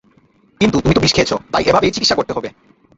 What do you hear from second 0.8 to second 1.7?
তুমি তো বিষ খেয়েছো, তাই